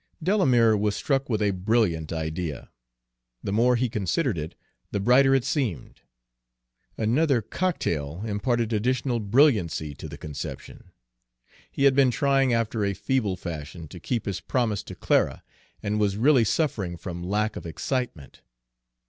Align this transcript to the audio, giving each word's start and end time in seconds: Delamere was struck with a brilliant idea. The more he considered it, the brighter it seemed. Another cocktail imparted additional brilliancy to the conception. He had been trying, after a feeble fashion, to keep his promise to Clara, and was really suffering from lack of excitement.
Delamere 0.23 0.75
was 0.75 0.95
struck 0.95 1.29
with 1.29 1.43
a 1.43 1.51
brilliant 1.51 2.11
idea. 2.11 2.71
The 3.43 3.51
more 3.53 3.75
he 3.75 3.87
considered 3.87 4.35
it, 4.35 4.55
the 4.89 4.99
brighter 4.99 5.35
it 5.35 5.43
seemed. 5.45 6.01
Another 6.97 7.39
cocktail 7.43 8.23
imparted 8.25 8.73
additional 8.73 9.19
brilliancy 9.19 9.93
to 9.93 10.09
the 10.09 10.17
conception. 10.17 10.85
He 11.71 11.83
had 11.83 11.93
been 11.93 12.09
trying, 12.09 12.51
after 12.51 12.83
a 12.83 12.95
feeble 12.95 13.35
fashion, 13.37 13.87
to 13.89 13.99
keep 13.99 14.25
his 14.25 14.41
promise 14.41 14.81
to 14.85 14.95
Clara, 14.95 15.43
and 15.83 15.99
was 15.99 16.17
really 16.17 16.45
suffering 16.45 16.97
from 16.97 17.21
lack 17.21 17.55
of 17.55 17.67
excitement. 17.67 18.41